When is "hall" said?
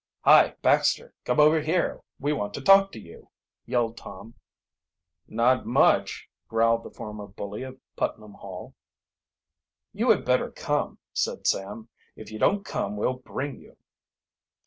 8.33-8.73